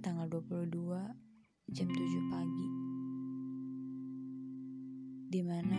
[0.00, 0.80] tanggal 22
[1.76, 2.68] jam 7 pagi.
[5.28, 5.76] Di mana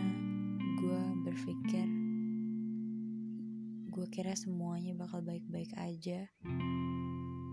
[0.78, 1.90] gue berpikir
[3.90, 6.30] Gue kira semuanya bakal baik-baik aja.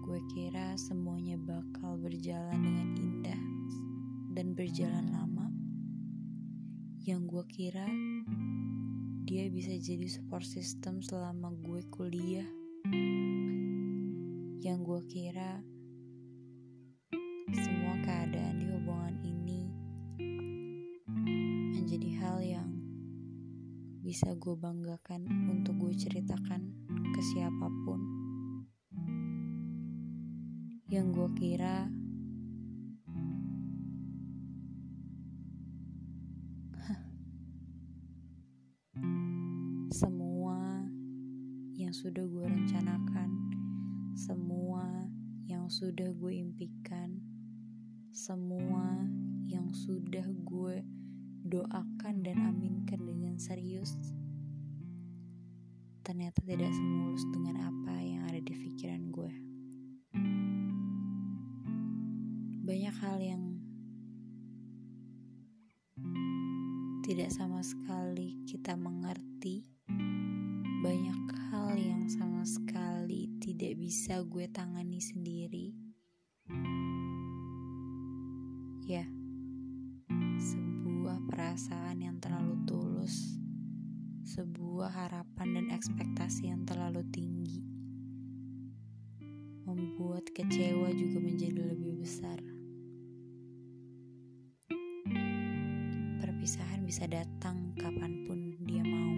[0.04, 3.40] Gue kira semuanya bakal berjalan dengan indah
[4.36, 5.48] Dan berjalan lama.
[7.00, 7.88] Yang gue kira
[9.24, 12.48] Dia bisa jadi support system selama gue kuliah.
[14.60, 15.64] Yang gue kira
[24.08, 26.72] bisa gue banggakan untuk gue ceritakan
[27.12, 28.00] ke siapa pun.
[30.88, 31.92] Yang gue kira
[40.00, 40.88] semua
[41.76, 43.28] yang sudah gue rencanakan,
[44.16, 45.04] semua
[45.44, 47.20] yang sudah gue impikan
[48.18, 49.06] semua
[49.46, 50.82] yang sudah gue
[51.48, 53.96] doakan dan aminkan dengan serius.
[56.04, 59.32] Ternyata tidak semulus dengan apa yang ada di pikiran gue.
[62.68, 63.44] Banyak hal yang
[67.08, 69.64] tidak sama sekali kita mengerti,
[70.84, 75.87] banyak hal yang sama sekali tidak bisa gue tangani sendiri
[84.88, 87.60] sebuah harapan dan ekspektasi yang terlalu tinggi,
[89.68, 92.40] membuat kecewa juga menjadi lebih besar.
[96.24, 99.12] Perpisahan bisa datang kapan pun dia mau.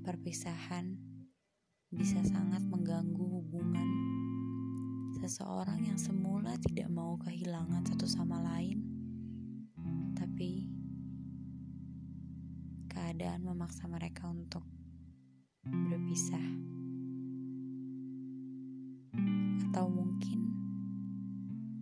[0.00, 0.96] Perpisahan
[1.92, 3.88] bisa sangat mengganggu hubungan
[5.20, 8.89] seseorang yang semula tidak mau kehilangan satu sama lain,
[13.20, 14.64] keadaan memaksa mereka untuk
[15.68, 16.40] berpisah,
[19.60, 20.40] atau mungkin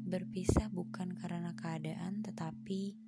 [0.03, 2.99] berpisah bukan karena keadaan, tetapi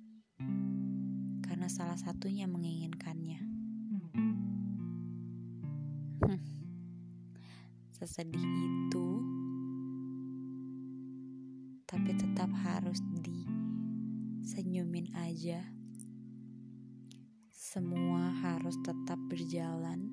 [1.43, 3.43] karena salah satunya menginginkannya.
[7.99, 9.07] Sesedih itu
[11.83, 13.03] tapi tetap harus
[14.39, 15.80] disenyumin aja.
[17.71, 20.11] Semua harus tetap berjalan.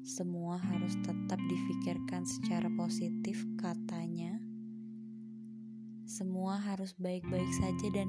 [0.00, 4.40] Semua harus tetap difikirkan secara positif katanya.
[6.08, 8.08] Semua harus baik-baik saja dan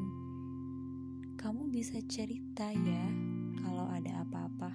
[1.35, 3.03] kamu bisa cerita ya
[3.59, 4.71] kalau ada apa-apa.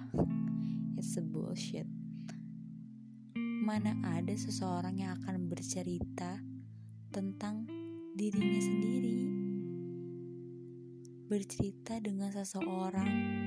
[1.01, 1.89] It's a bullshit.
[3.65, 6.37] Mana ada seseorang yang akan bercerita
[7.09, 7.65] tentang
[8.13, 9.17] dirinya sendiri,
[11.25, 13.41] bercerita dengan seseorang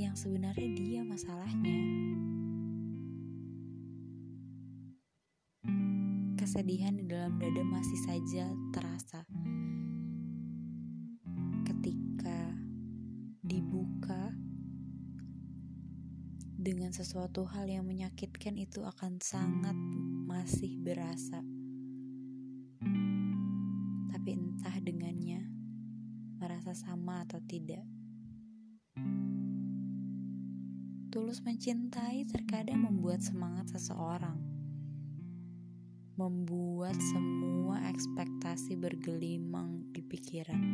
[0.00, 1.76] yang sebenarnya dia masalahnya.
[6.40, 9.28] Kesedihan di dalam dada masih saja terasa
[11.68, 12.56] ketika
[13.44, 14.32] dibuka
[16.56, 19.76] dengan sesuatu hal yang menyakitkan itu akan sangat
[20.24, 21.44] masih berasa
[24.08, 25.44] tapi entah dengannya
[26.40, 27.99] merasa sama atau tidak.
[31.20, 34.40] Tulus mencintai terkadang membuat semangat seseorang,
[36.16, 40.64] membuat semua ekspektasi bergelimang di pikiran.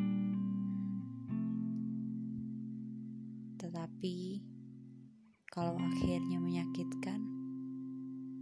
[3.58, 4.46] Tetapi,
[5.50, 7.26] kalau akhirnya menyakitkan,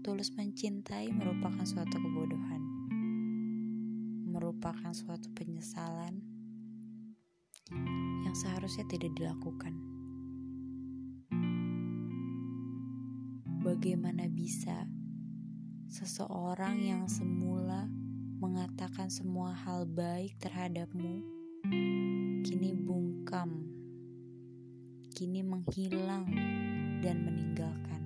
[0.04, 2.60] tulus mencintai merupakan suatu kebodohan
[4.28, 6.20] merupakan suatu penyesalan
[8.28, 9.93] yang seharusnya tidak dilakukan.
[13.74, 14.86] Bagaimana bisa
[15.90, 17.90] seseorang yang semula
[18.38, 21.18] mengatakan semua hal baik terhadapmu
[22.46, 23.66] kini bungkam,
[25.10, 26.22] kini menghilang
[27.02, 28.02] dan meninggalkan?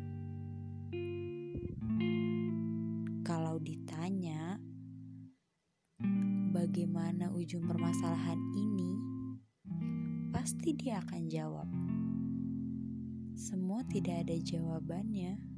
[3.21, 4.57] Kalau ditanya,
[6.49, 8.93] bagaimana ujung permasalahan ini,
[10.33, 11.69] pasti dia akan jawab.
[13.37, 15.58] Semua tidak ada jawabannya,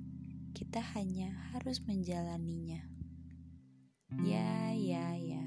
[0.61, 2.85] kita hanya harus menjalaninya.
[4.21, 5.47] Ya, ya, ya.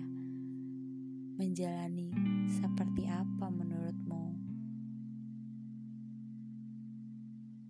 [1.38, 2.10] Menjalani
[2.50, 4.33] seperti apa menurutmu?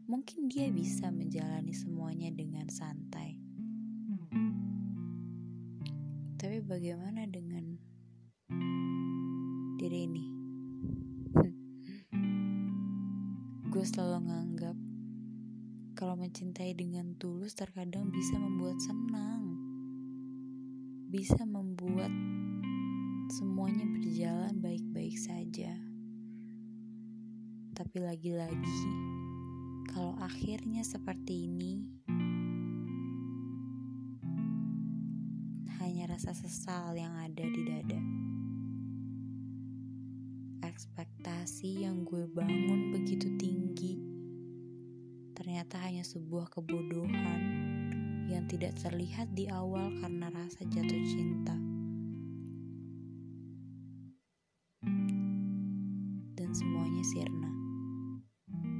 [0.08, 3.36] Mungkin dia bisa menjalani semuanya dengan santai
[6.40, 7.76] Tapi bagaimana dengan
[9.84, 10.26] diri ini?
[13.72, 14.83] Gue selalu nganggap
[16.14, 19.58] kalau mencintai dengan tulus terkadang bisa membuat senang,
[21.10, 22.14] bisa membuat
[23.34, 25.74] semuanya berjalan baik-baik saja.
[27.74, 28.86] Tapi lagi-lagi,
[29.90, 31.82] kalau akhirnya seperti ini,
[35.82, 38.02] hanya rasa sesal yang ada di dada.
[40.62, 43.73] Ekspektasi yang gue bangun begitu tinggi,
[45.54, 47.42] ternyata hanya sebuah kebodohan
[48.26, 51.54] yang tidak terlihat di awal karena rasa jatuh cinta.
[56.34, 57.54] Dan semuanya sirna.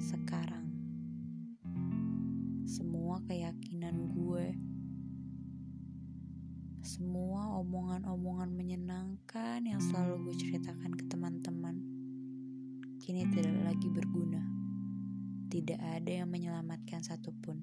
[0.02, 0.66] Sekarang,
[2.66, 4.58] semua keyakinan gue
[6.82, 11.86] semua omongan-omongan menyenangkan yang selalu gue ceritakan ke teman-teman
[12.98, 14.63] kini tidak lagi berguna.
[15.54, 17.62] Tidak ada yang menyelamatkan satupun.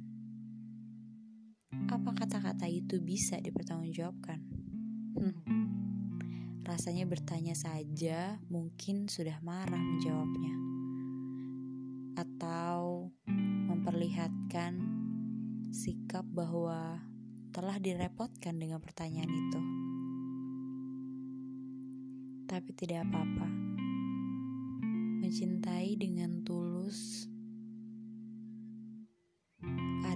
[1.91, 4.39] Apa kata-kata itu bisa dipertanggungjawabkan?
[5.19, 5.43] Hmm.
[6.63, 10.55] Rasanya bertanya saja mungkin sudah marah menjawabnya.
[12.15, 14.79] Atau memperlihatkan
[15.75, 17.03] sikap bahwa
[17.51, 19.61] telah direpotkan dengan pertanyaan itu.
[22.47, 23.51] Tapi tidak apa-apa.
[25.27, 27.27] Mencintai dengan tulus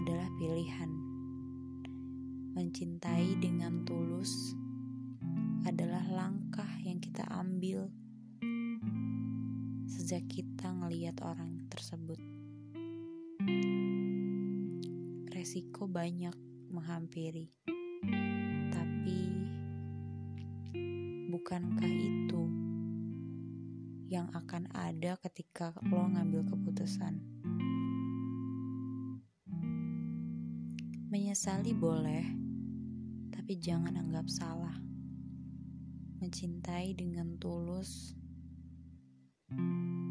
[0.05, 0.93] adalah pilihan.
[2.53, 4.53] Mencintai dengan tulus
[5.65, 7.89] adalah langkah yang kita ambil
[9.89, 12.21] sejak kita ngeliat orang tersebut.
[15.33, 16.37] Resiko banyak
[16.69, 17.49] menghampiri.
[18.77, 19.21] Tapi
[21.33, 22.45] bukankah itu
[24.13, 27.34] yang akan ada ketika lo ngambil keputusan?
[31.15, 32.27] Menyesali boleh,
[33.31, 34.75] tapi jangan anggap salah.
[36.19, 38.19] Mencintai dengan tulus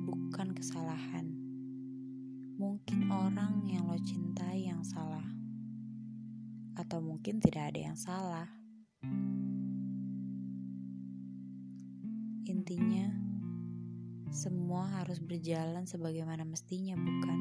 [0.07, 1.27] bukan kesalahan.
[2.55, 5.27] Mungkin orang yang lo cintai yang salah
[6.79, 8.47] atau mungkin tidak ada yang salah.
[12.47, 13.11] Intinya,
[14.31, 17.39] semua harus berjalan sebagaimana mestinya, bukan?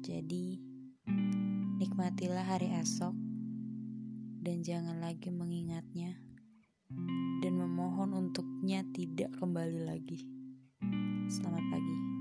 [0.00, 0.71] Jadi,
[1.82, 3.10] nikmatilah hari esok
[4.38, 6.14] dan jangan lagi mengingatnya
[7.42, 10.22] dan memohon untuknya tidak kembali lagi.
[11.26, 12.11] Selamat pagi.